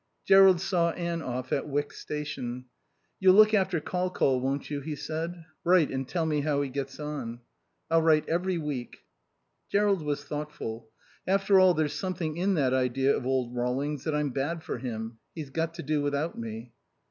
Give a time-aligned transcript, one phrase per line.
[0.25, 2.65] Jerrold saw Anne off at Wyck station.
[3.19, 5.45] "You'll look after Col Col, won't you?" he said.
[5.63, 7.41] "Write and tell me how he gets on."
[7.87, 9.05] "I'll write every week."
[9.69, 10.89] Jerrold was thoughtful.
[11.27, 15.19] "After all, there's something in that idea of old Rawlings', that I'm bad for him.
[15.35, 16.71] He's got to do without me."